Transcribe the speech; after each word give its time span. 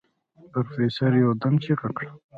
پروفيسر 0.51 1.11
يودم 1.23 1.53
چيغه 1.63 1.89
کړه. 1.97 2.11